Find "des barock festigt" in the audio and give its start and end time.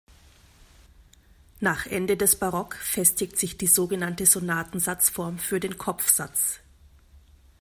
2.17-3.37